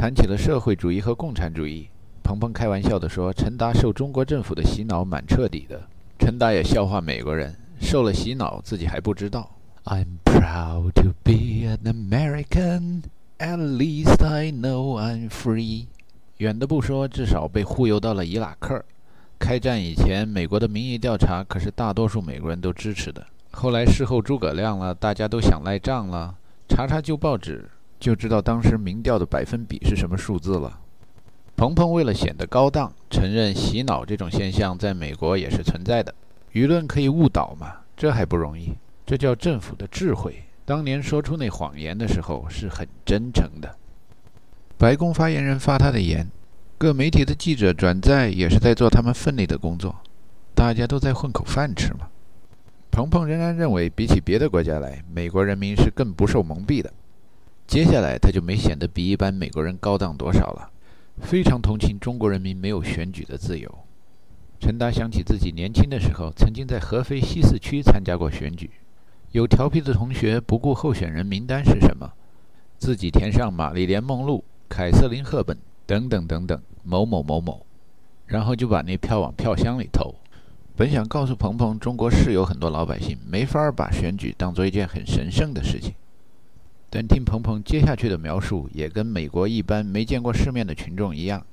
[0.00, 1.86] 谈起了社会主义和共产主义，
[2.22, 5.78] 鹏鹏开玩笑地说：“陈达受中国政府的洗脑蛮彻底的。”
[6.18, 9.50] 陈达也笑话美国人受了洗脑，自己还不知道。
[9.84, 13.02] I'm proud to be an American.
[13.38, 15.84] At least I know I'm free.
[16.38, 18.82] 远的不说，至少被忽悠到了伊拉克。
[19.38, 23.26] 开战以前，美国的民意调查可是大多数美国人都支持的。
[23.50, 26.34] 后来事后诸葛亮了，大家都想赖账了，
[26.70, 27.68] 查查旧报纸。
[28.00, 30.80] 就知道当时民调的百分比是什么数字了。
[31.54, 36.14] 鹏鹏为了显得高档，承认洗脑这种现象在美国也是存在的。
[36.54, 37.74] 舆论可以误导嘛？
[37.94, 38.74] 这还不容易？
[39.04, 40.42] 这叫政府的智慧。
[40.64, 43.76] 当年说出那谎言的时候是很真诚的。
[44.78, 46.26] 白宫发言人发他的言，
[46.78, 49.94] 各媒体的记者转载也是在做他们分内的工作。
[50.54, 52.08] 大家都在混口饭吃嘛。
[52.90, 56.90] 鹏鹏仍然认为，比起别的国家来，美国人民是更不受蒙蔽的。
[57.70, 60.72] 接下来他就没显得比一般美国人高档多少了，
[61.20, 63.72] 非常同情中国人民没有选举的自由。
[64.58, 68.68] 陈达想起自己年轻的时候，曾经在合肥西四区参加过选举，
[69.30, 72.10] 有调皮的同学不顾候选人名单是什么，
[72.76, 77.64] 自己填上玛丽莲梦露、凯瑟琳赫本等等等等某某某某，
[78.26, 80.12] 然后就把那票往票箱里投。
[80.74, 85.94] 本想告诉鹏鹏，中国是有很多老百姓没法把选举当做一件很神圣的事情。
[86.92, 91.46] 但听鹏鹏接下去的描述，也跟美国一般没见过世面的群众一样，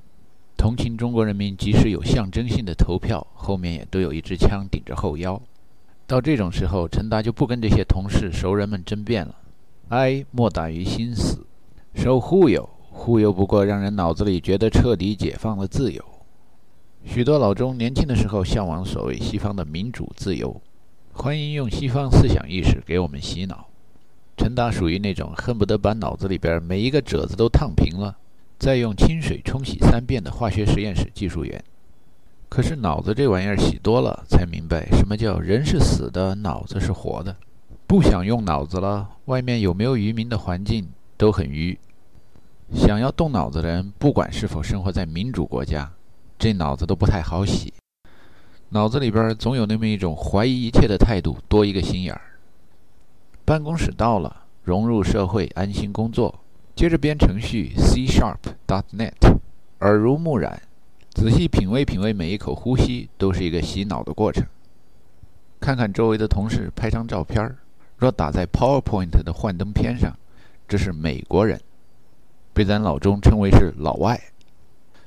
[0.58, 5.40] 同情中国人民，即使有象征性的投票，后面也都有一支枪顶着后腰。
[6.08, 9.36] 到这种时候，陈达就不跟这些同事熟人们争辩了。
[9.90, 11.46] 哀莫大于心死，
[11.94, 16.04] 受忽悠，忽悠不过让人脑子里觉得彻底解放了自由。
[17.06, 20.60] 许多老中年轻的时候向往所谓西方的民主自由，
[21.14, 23.68] 欢迎用西方思想意识给我们洗脑。
[24.38, 28.16] 陈达属于那种恨不得把脑子里边每一个褶子都烫平了，
[28.60, 31.62] 再用清水冲洗三遍的化学实验室技术员。
[32.48, 37.36] 可是脑子这玩意儿洗多了，才明白什么叫人是死的，脑子是活的。
[37.88, 40.88] 不想用脑子了，外面有没有渔民的环境
[41.18, 41.78] 都很愚。
[42.74, 45.92] 想要动脑子的人，不管是否生活在民主国家，
[46.38, 47.74] 这脑子都不太好洗。
[48.70, 52.22] 脑子里边总有那么一种怀疑一切的态度，多一个心眼儿。
[53.48, 56.42] 办公室到了，融入社会，安心工作。
[56.76, 59.14] 接着编程序，C Sharp dot net，
[59.80, 60.62] 耳濡目染，
[61.14, 64.46] 仔细品味品味每一口呼吸，都是一个洗脑的过程。
[65.62, 67.56] 看看周围的同事，拍张照片儿，
[67.96, 70.14] 若打在 PowerPoint 的幻灯片上，
[70.68, 71.58] 这是美国人，
[72.54, 74.20] 被咱老中称为是老外。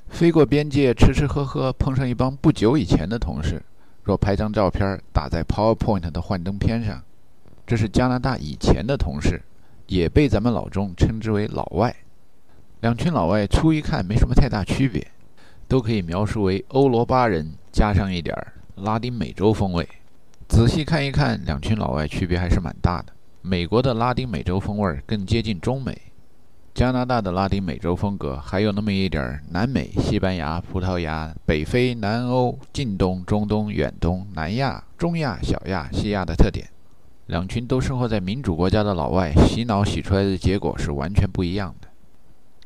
[0.09, 3.61] 飞过边界，吃吃喝喝，碰上一帮不久以前的同事，
[4.01, 7.03] 若拍张照片儿打在 PowerPoint 的幻灯片上。
[7.71, 9.41] 这是加拿大以前的同事，
[9.87, 11.95] 也被咱们老中称之为老外。
[12.81, 15.07] 两群老外初一看没什么太大区别，
[15.69, 18.35] 都可以描述为欧罗巴人加上一点
[18.75, 19.87] 拉丁美洲风味。
[20.49, 23.13] 仔细看一看，两群老外区别还是蛮大的。
[23.41, 25.97] 美国的拉丁美洲风味更接近中美，
[26.73, 36.67] 加拿大的拉丁美洲风格还有那么一点儿南美、西班牙、葡萄牙、北非、南欧、近东、中东、远东、南亚、中亚、小亚、西亚的特点。
[37.31, 41.87] 两群都生活在民主国家的老外洗脑洗出来的结果是完全不一样的。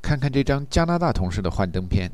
[0.02, 2.12] 看看这张加拿大同事的幻灯片，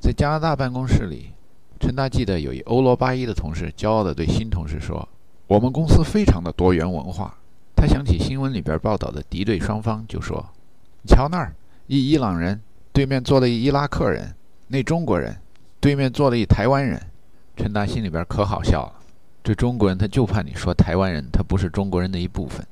[0.00, 1.34] 在加拿大办公室里，
[1.78, 5.06] 陈达记得有一欧罗巴裔的同事骄傲地对新同事说
[5.46, 7.36] ：“我们公司非常的多元文化。”
[7.76, 10.42] 他想起新闻里边报道的敌对双方，就说
[11.06, 11.54] ：“瞧那儿，
[11.86, 12.58] 一伊朗人
[12.94, 14.34] 对面坐了一伊拉克人，
[14.68, 15.36] 那中国人
[15.80, 16.98] 对面坐了一台湾人。”
[17.58, 18.94] 陈达心里边可好笑了。
[19.42, 22.66] 这中国人他就怕你说台湾人他不是中国人的一部分。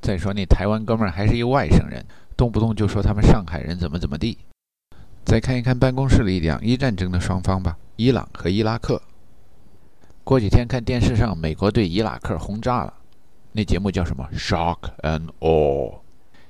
[0.00, 2.04] 再说那台湾哥们儿还是一外省人，
[2.36, 4.38] 动不动就说他们上海人怎么怎么地。
[5.24, 9.00] 再看一看办公室里两伊战争的双方吧，伊朗和伊拉克。
[10.24, 12.94] 过几天看电视上美国对伊拉克轰炸了，
[13.52, 16.00] 那节目叫什么？Shock and Awe。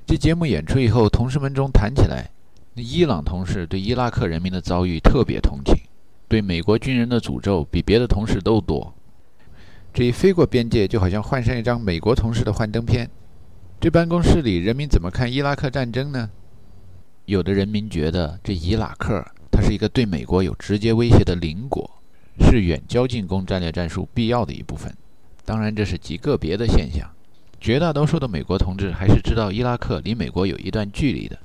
[0.07, 2.31] 这节目演出以后，同事们中谈起来，
[2.75, 5.75] 那伊朗同事对伊拉克人民的遭遇特别同情，
[6.29, 8.95] 对美国军人的诅咒比别的同事都多。
[9.95, 13.11] 这一飞过边界，就好像换上一张美国同事的幻灯片。
[13.79, 16.31] 这办公室里人民怎么看伊拉克战争呢？
[17.27, 21.91] 有的人民觉得这伊拉克它是一个对美国有直接威胁的邻国，
[22.41, 24.93] 是远交近攻战略战术必要的一部分。
[25.45, 27.11] 当然，这是极个别的现象，
[27.61, 31.39] 绝大多数的美国同志还是知道伊拉克离美国有一段距离的。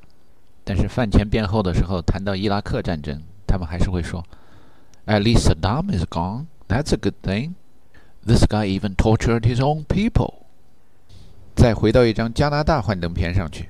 [0.63, 4.23] 但是饭前便后的时候谈到伊拉克战争，他们还是会说
[5.05, 6.45] ：“At least Saddam is gone.
[6.69, 7.53] That's a good thing.”
[8.27, 10.33] This guy even tortured his own people。
[11.55, 13.69] 再回到一张加拿大幻灯片上去，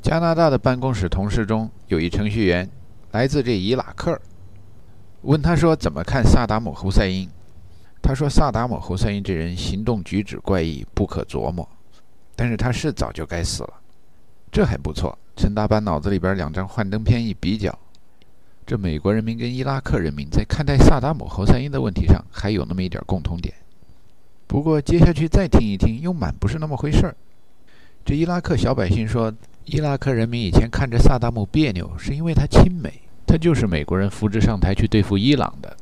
[0.00, 2.70] 加拿大的办公室同事中有一程序员，
[3.10, 4.16] 来自这伊拉克。
[5.22, 7.28] 问他说怎么看萨达姆侯赛因？
[8.00, 11.68] 他说萨达姆侯赛因这人行动举止怪异，不可琢磨。
[12.36, 13.74] 但是他是早就该死了，
[14.52, 15.18] 这还不错。
[15.34, 17.76] 陈达把脑子里边两张幻灯片一比较，
[18.66, 23.54] 这美国人民跟伊拉克人民在看待萨达姆侯赛因的问题上还有那么一点共同点。
[24.48, 27.14] 不过接下去再听一听，又满不是那么回事儿。
[28.04, 29.32] 这伊拉克小百姓说，
[29.66, 32.92] 伊拉克人民以前看着萨达姆别扭，是因为他亲美，
[33.24, 35.76] 他就是美国人扶植上台去对付伊朗的。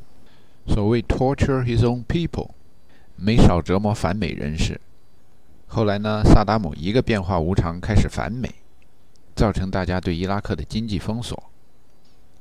[0.67, 2.49] 所谓 torture his own people，
[3.15, 4.79] 没少折磨反美人士。
[5.65, 8.47] 后来呢，萨达姆一个变化无常，开始反美，
[9.35, 11.51] 造成大家对伊拉克的经济封锁。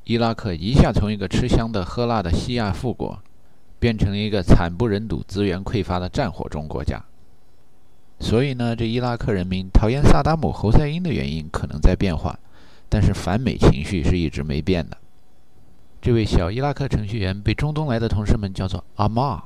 [0.04, 3.18] 伊拉克一下从一个吃香的喝辣的西亚富国，
[3.78, 7.02] 变成了一个惨不忍睹、资源匮乏的战火中国家。
[8.20, 12.38] 所以呢，这伊拉克人民讨厌萨达姆侯赛因的原因可能在变化，
[12.90, 14.96] 但是反美情绪是一直没变的。
[16.02, 19.42] 这位小伊拉克程序员被中东来的同事们叫做阿玛，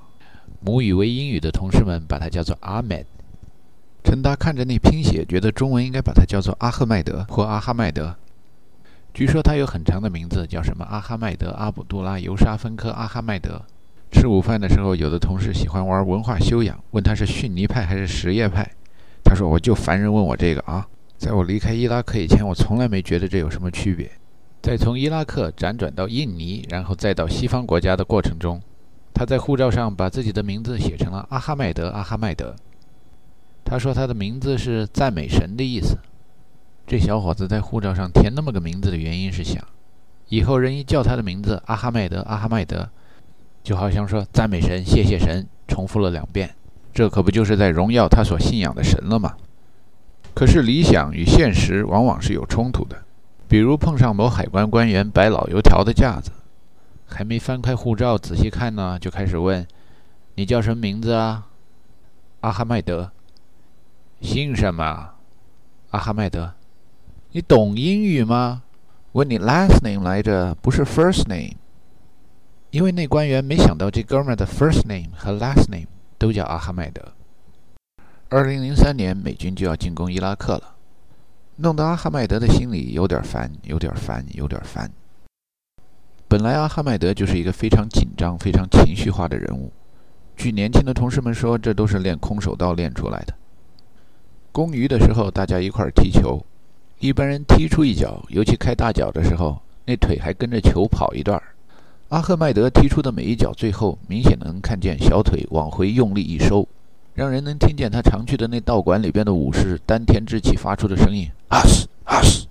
[0.59, 3.05] 母语为英语的同事们把他叫做阿麦。
[4.03, 8.17] 陈达看着那拼写，觉得中文应该把他叫做阿赫迈德或阿哈迈德。
[9.19, 13.61] 据说他有很长的名字，叫什么阿哈迈德、阿卜杜拉、尤沙芬科、阿哈迈德。
[14.13, 18.65] 吃午饭的时候，有的同事喜欢玩文化修养，问他是逊尼派还是什叶派。
[19.25, 20.87] 他说：“我就烦人问我这个啊！
[21.17, 24.09] 在我离开伊拉克以前，我从来没觉得这有什么区别。
[24.63, 28.63] 在从伊拉克辗转到印尼，然后再到西方国家的过程中，
[29.13, 32.55] 他在护照上把自己的名字写成了阿哈迈德·阿哈迈德。
[33.65, 35.99] 他说他的名字是赞美神的意思。
[36.89, 39.63] 这小伙子在护照上填那么个名字的原因是想，
[40.31, 42.89] 以后人一叫他的名字阿哈迈德·阿哈迈德。”
[43.63, 46.55] 就好像说赞美神、谢谢神，重复了两遍，
[46.95, 49.37] 这可不就是在荣耀他所信仰的神了吗？
[50.33, 52.97] 可是理想与现实往往是有冲突的。
[53.47, 56.31] 比如碰上某海关官员摆老油条的架子，
[57.05, 59.67] 还没翻开护照仔细看呢，就开始问
[60.37, 61.49] ：“你叫什么名字啊
[62.41, 63.11] ？”“阿哈迈德。
[64.23, 65.11] ”“姓什么
[65.91, 66.55] ？”“阿哈迈德。
[67.33, 68.63] ”“你懂英语吗
[69.13, 71.57] ？”“问你 last name 来着，不是 first name。”
[72.71, 75.87] 因为那官员没想到这哥们儿的 first name 和 last name
[76.19, 77.03] 都叫阿哈迈德。
[78.29, 80.75] 二零零三年美军就要进攻伊拉克了，
[81.57, 84.91] 弄得阿哈迈德的心里有点烦，有点烦，有点烦。
[86.29, 89.73] 本来阿哈迈德就是一个非常紧张、非常情绪化的人物。
[90.37, 93.35] 据年轻的同事们说，这都是练空手道练出来的。
[94.53, 96.45] 攻鱼的时候，大家一块踢球，
[97.01, 101.55] 一般人踢出一脚，尤其开大脚的时候，那腿还跟着球跑一段儿。
[102.09, 106.67] 阿赫迈德踢出的每一脚，最后明显能看见小腿往回用力一收，
[107.15, 111.31] 让人能听见他常去的那道馆里边的武士丹田之气发出的声音。
[111.49, 112.47] 阿斯阿斯。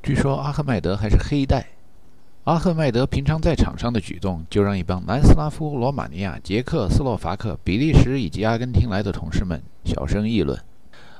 [0.00, 1.66] 据说阿赫迈德还是黑带。
[2.44, 10.58] 阿赫迈德平常在场上的举动，就让一帮南斯拉夫、罗马尼亚、捷克斯洛伐克、比利时以及阿根廷来的同事们小声议论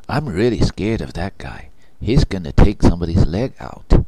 [0.07, 1.68] ：“I'm really scared of that guy.
[2.01, 4.03] He's gonna take somebody's leg out.”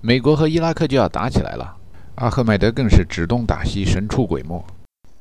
[0.00, 1.76] 美国和伊拉克就要打起来了。
[2.16, 4.64] 阿赫迈德更是指东打西，神出鬼没。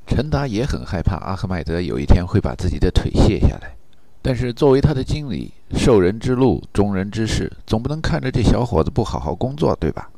[0.08, 3.76] 陈达也很害怕阿赫迈德有一天会把自己的腿卸下来，
[4.22, 10.10] 但是作为他的经理，受人之禄，忠人之事，总不能看着这小伙子不好好工作，对吧？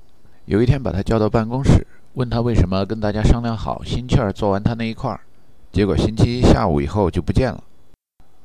[0.45, 5.21] 有一天把他叫到办公室，问他为什么跟大家商量好，星期二做完他那一块儿，
[5.71, 7.63] 结果星期一下午以后就不见了。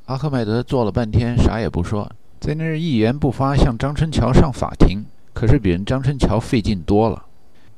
[0.06, 2.10] 阿赫迈德坐了半天，啥也不说，
[2.42, 7.24] 在那儿一言不发，像张春桥上法庭，可是比人张春桥费劲多了。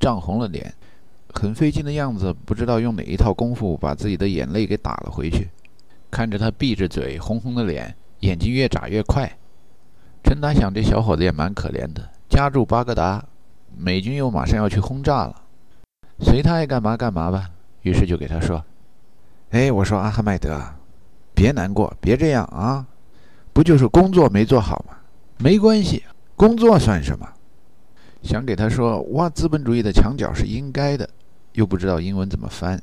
[0.01, 0.73] 涨红了脸，
[1.35, 5.51] 很费劲的样子，不知道用哪一套功夫把自己的眼泪给打了回去。
[6.11, 9.31] 看着他闭着嘴，红红的脸，眼睛越眨越快。
[10.23, 13.23] 陈达想，这小伙子也蛮可怜的，家住巴格达，
[13.77, 15.43] 美军又马上要去轰炸了，
[16.21, 17.51] 随他爱干嘛干嘛吧。
[17.83, 18.65] 于是就给他说
[19.53, 20.59] ：“哎，我说阿哈迈德，
[21.35, 22.87] 别难过，别这样啊，
[23.55, 24.97] 不就是工作没做好吗？
[25.39, 26.05] 没关系，
[26.37, 27.27] 工作算什么？”
[28.23, 31.09] 想给他说挖资本主义的墙角是应该的，
[31.53, 32.83] 又不知道英文怎么翻。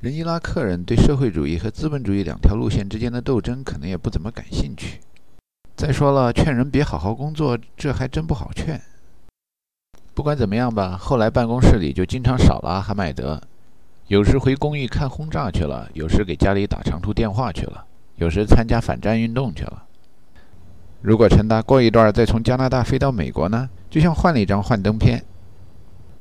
[0.00, 5.00] 人伊拉克人对社会主义和资本主义两条路线之间的斗争可能也不怎么感兴趣。
[5.74, 8.80] 再说了，劝人别好好工作，这还真不好劝。
[10.14, 13.40] 不管怎么样吧，后来办公室里就经常少了阿哈迈德，
[14.06, 17.84] 有时回公寓看轰炸去了，有时给家里打长途电话去了，
[18.16, 19.84] 有时参加反战运动去了。
[21.00, 23.70] 如果陈达过一段再从加拿大飞到美国呢？
[23.88, 25.24] 就像换了一张幻灯片。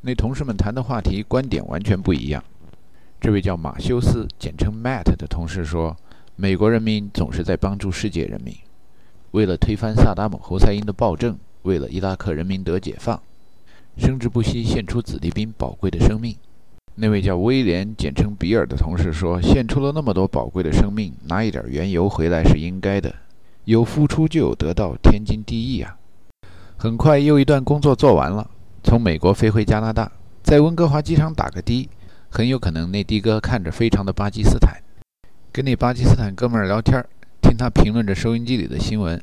[0.01, 2.43] 那同事们谈的话题观点完全不一样。
[3.19, 5.97] 这位叫马修斯，简称 Matt 的同事说
[6.37, 8.55] ：“美国人民总是在帮助世界人民。
[9.31, 13.19] 为了推翻萨达姆侯赛因的暴政，为了伊拉克人民得解放，
[13.97, 16.35] 生之不息献出子弟兵宝贵的生命。
[16.93, 23.13] 那位叫威廉（简称比尔）的同事说：“献出了那么多宝贵的生命，拿一点原油回来是应该的。
[23.67, 25.97] 有付出就有得到，天经地义啊。”
[26.79, 28.49] 很快又一段工作做完了，
[28.81, 30.09] 从美国飞回加拿大，
[30.41, 31.89] 在温哥华机场打个的，
[32.29, 34.81] 很有可能那的哥看着非常的巴基斯坦，
[35.51, 37.05] 跟那巴基斯坦哥们儿聊天，
[37.41, 39.21] 听他评论着收音机里的新闻。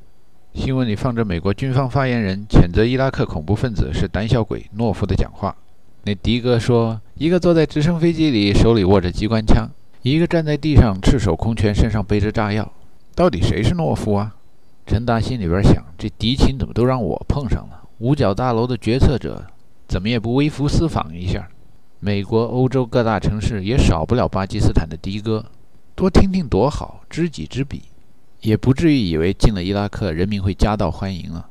[0.53, 5.57] 新闻里放着美国军方发言人谴责伊拉克恐怖分子是胆小鬼、懦夫的讲话。
[6.03, 9.67] 那的哥说：“一个坐在直升飞机里，手里握着机关枪；
[10.03, 12.71] 一个站在地上，赤手空拳，身上背着炸药。
[13.15, 14.35] 到底谁是懦夫啊？”
[14.87, 17.83] 陈达心里边想：这敌情怎么都让我碰上了？
[17.99, 19.47] 五角大楼的决策者
[19.89, 21.49] 怎么也不微服私访一下？
[22.01, 25.47] 美国、欧洲各大城市也少不了巴基斯坦的的哥，
[25.95, 27.83] 多听听多好，知己知彼，
[28.41, 31.49] 也不至于以为进了伊拉克，人民会夹道欢迎了。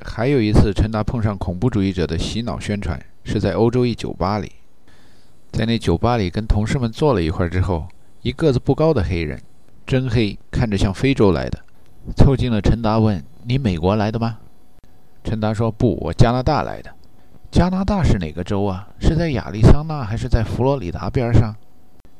[0.00, 3.00] 还有一次，陈达碰上恐怖主义者的洗脑宣传。
[3.24, 4.50] 是在欧洲一酒吧里，
[5.52, 7.86] 在那酒吧里跟同事们坐了一会儿之后，
[8.22, 9.38] 一个子不高的黑人，
[9.88, 11.58] 真黑，看着像非洲来的，
[12.14, 14.36] 凑近了陈达问：“你美国来的吗？”
[15.24, 16.90] 陈达说：“不，我加拿大来的。”
[17.50, 18.86] 加拿大是哪个州啊？
[19.00, 21.56] 是在亚利桑那还是在佛罗里达边上？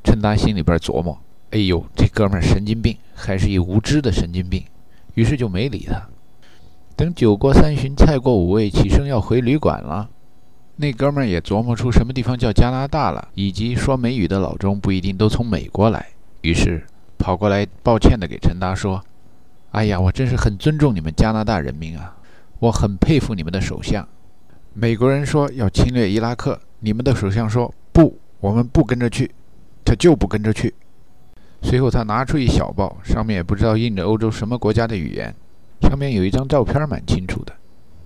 [0.03, 1.19] 陈达心里边琢磨
[1.53, 4.65] ：“哎呦，这哥们儿神经病，还是一无知的神经病。”
[5.13, 6.09] 于是就没理他。
[6.97, 10.09] 等酒过三巡，菜过五味，起身要回旅馆了。
[10.77, 16.07] 那哥们儿也琢磨出什么地方叫加拿大了，以及说美语的老中不一定都从美国来，
[16.41, 16.83] 于是
[17.19, 19.03] 跑过来抱歉地给陈达说
[19.73, 22.17] ：“哎呀，我真是很尊重你们加拿大人民啊，
[22.61, 24.07] 我很佩服你们的首相。
[24.73, 29.31] 美国人说要侵略伊拉克，你们的首相说不，我们不跟着去，
[29.85, 30.73] 他就不跟着去。”
[31.61, 35.35] 随后他拿出一小报，上面也不知道印着欧洲什么国家的语言，
[35.83, 37.53] 上面有一张照片，蛮清楚的。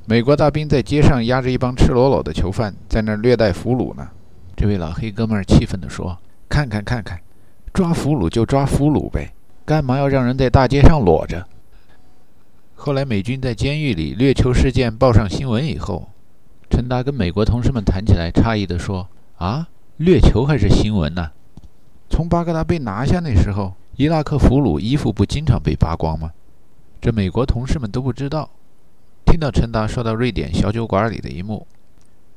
[0.07, 4.09] 美国大兵在街上压着一帮赤裸裸的囚犯，在那儿虐待俘虏呢。
[4.57, 7.21] 这位老黑哥们儿气愤地说：“看看看看，
[7.73, 9.33] 抓俘虏就抓俘虏呗，
[9.65, 11.47] 干嘛要让人在大街上裸着？”
[12.75, 16.09] 后来美军在监狱里虐囚事件报上新闻以后，
[16.69, 21.31] 陈达跟美国同事们谈起来，诧异地说：“啊，虐囚还是新闻呢？
[22.11, 26.33] 从巴格达被拿下那时候，伊拉克俘虏衣服不经常被扒光吗？
[27.01, 28.51] 这美国同事们都不知道。”
[29.25, 31.67] 听到陈达说到瑞典小酒馆里的一幕，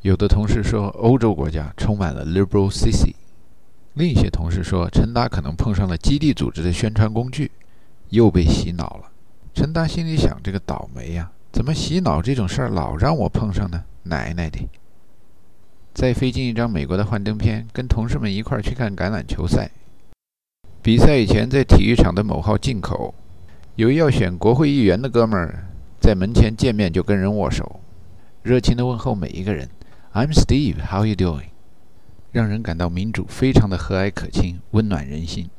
[0.01, 3.13] 有的同事说欧洲国家充满了 liberal sissy，
[3.95, 7.49] 另一些同事说陈达可能碰上了基地组织的宣传工具，
[8.09, 9.11] 又被洗脑了。
[9.53, 13.85] 陈达心里想：这个倒霉呀，怎么洗脑这种事儿老让我碰上呢？
[14.03, 14.67] 奶奶的！
[15.93, 19.71] 再飞进一张美国的幻灯片，跟同事们一块儿去看橄榄球赛。
[20.81, 23.15] 比赛以前，在体育场的某号进口，
[23.75, 25.65] 有要选国会议员的哥们儿。
[26.01, 27.79] 在门前见面就跟人握手，
[28.43, 29.69] 热情地问候每一个人。
[30.13, 31.54] I'm Steve, how you doing？
[32.35, 35.49] 让人感到民主非常的和蔼可亲，温暖人心。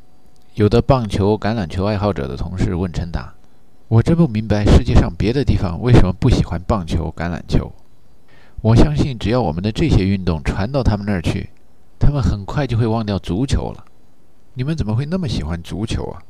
[0.57, 3.33] 有的棒球、橄榄球爱好者的同事问陈达
[3.89, 7.73] ：“我真不明白世界上别的地方为什么不喜欢棒球、橄榄球。
[8.61, 11.49] 我相信只要我们的这些运动传到他们那儿去，
[11.99, 13.83] 他们很快就会忘掉足球了。
[14.53, 16.21] 你们怎么会那么喜欢足球啊？”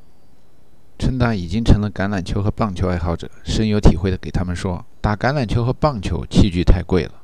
[0.97, 7.15] 陈达已经成了橄榄球和棒球爱好者，深有体会地给他们说：“打橄榄球和棒球器具太贵了。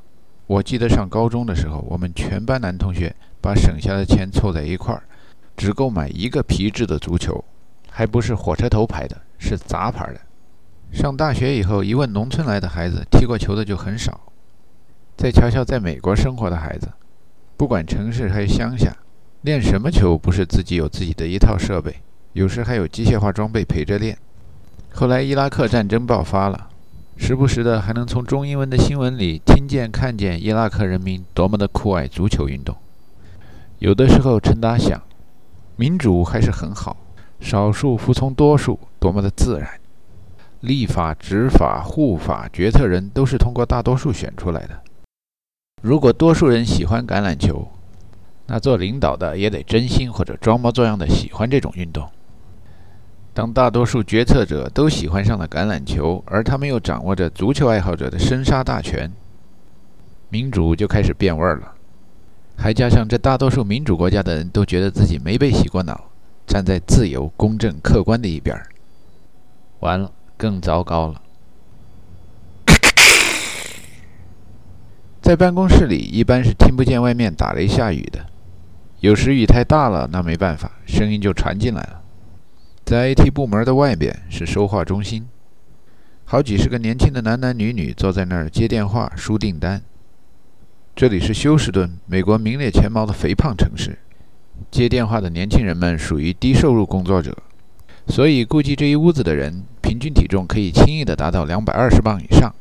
[0.47, 5.03] 我记得上高中的时候，我们全班男同学把省下的钱凑在一块儿，
[5.57, 7.45] 只够买一个皮质的足球，
[7.89, 10.21] 还不是火车头牌的，是杂牌的。
[10.93, 14.21] 上大学以后，一问农村来的孩子，踢过球的就很少。
[15.17, 16.91] 再瞧瞧在美国生活的孩子，
[17.57, 18.95] 不管城市还是乡下，
[19.43, 21.97] 练什么球不是自己有自己的一套设备？”
[22.33, 24.17] 有时还有机械化装备陪着练。
[24.91, 26.71] 后来伊拉克战争爆发了，
[27.17, 32.77] 时不时的还能从中英文的新闻里听见、看见伊拉克人民多么的酷爱足球运动。
[33.79, 35.01] 有的时候，陈达想，
[35.77, 36.97] 民主还是很好，
[37.41, 39.69] 少数服从多数，多么的自然。
[40.61, 44.81] 立法、执法、护法、决策人都是通过大多数选出来的。
[45.83, 47.69] 如果多数人喜欢橄榄球，
[48.47, 52.09] 那做领导的也得真心或者装模作样的喜欢这种运动。
[53.35, 59.11] 当大多数决策者都喜欢上了橄榄球，而他们又掌握着足球爱好者的生杀大权，
[60.29, 61.73] 民主就开始变味儿了。
[62.59, 66.11] 还加上这大多数民主国家的人都觉得自己没被洗过脑，
[66.47, 68.67] 站在自由、公正、客观的一边儿，
[69.81, 71.23] 完了，更糟糕了。
[75.23, 78.27] 在办公室里，一般是听不见外面打雷下雨的，
[79.01, 82.02] 有时雨太大了，那没办法，声音就传进来了。
[82.85, 85.27] 在 IT 部门的外边是收话中心，
[86.25, 89.81] 好几十个年轻的男男女女坐在那儿接电话、输订单。
[90.95, 93.99] 这里是休斯顿，美国名列前茅的肥胖城市。
[94.71, 97.35] 接电话的年轻人们属于低收入工作者，
[98.09, 102.53] 所以估计这一屋子的人平均体重可以轻易地达到两百二十磅以上。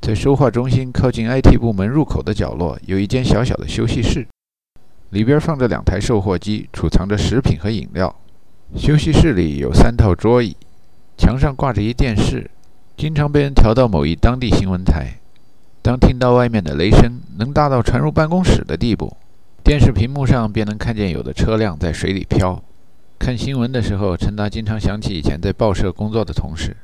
[0.00, 4.26] 在收话中心靠近 IT 部门入口的角落，有一间小小的休息室，
[5.10, 8.14] 里边放着两台售货机，储藏着食品和饮料。
[8.76, 10.54] 休息室里有三套桌椅，
[11.16, 12.50] 墙上挂着一电视。
[12.98, 15.18] 经常被人调到某一当地新闻台。
[15.80, 19.16] 当听到外面的雷声能大到传入办公室的地步，
[19.64, 22.62] 电视屏幕上便能看见有的车辆在水里漂。
[23.18, 26.76] 看新闻的时候，陈达经常想起以前在报社工作的同事。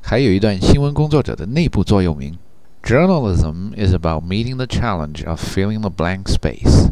[0.00, 2.36] 还有一段新闻工作者的内部座右铭
[2.82, 6.90] ：“Journalism is about meeting the challenge of filling the blank space。”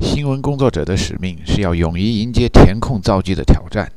[0.00, 3.90] 新闻工作者的使命是要勇于迎接填空造句的挑战。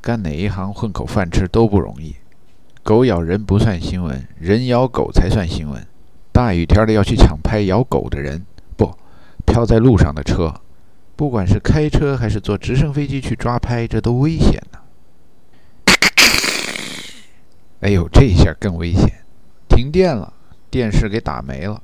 [0.00, 2.16] 干哪一行混口饭吃都不容易。
[2.82, 5.86] 狗咬人不算新闻，人咬狗才算新闻。
[6.32, 8.94] 大雨天的要去抢拍咬狗的人，不，
[9.44, 10.54] 飘在路上的车，
[11.16, 14.78] 不管是开车还是坐直升飞机去抓拍，这都危险呢。
[17.80, 19.22] 哎呦，这下更危险，
[19.68, 20.32] 停电了，
[20.70, 21.78] 电视给打没了。